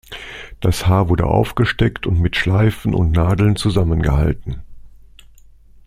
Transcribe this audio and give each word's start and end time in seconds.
Das 0.61 0.87
Haar 0.87 1.09
wurde 1.09 1.27
aufgesteckt 1.27 2.07
und 2.07 2.19
mit 2.19 2.35
Schleifen 2.35 2.95
und 2.95 3.11
Nadeln 3.11 3.55
zusammengehalten. 3.55 4.63